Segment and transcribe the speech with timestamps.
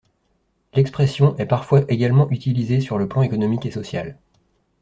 [0.73, 4.17] L'expression est parfois également utilisée sur le plan économique et social.